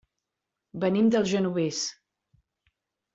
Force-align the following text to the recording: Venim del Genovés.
Venim 0.83 1.11
del 1.15 1.27
Genovés. 1.31 1.83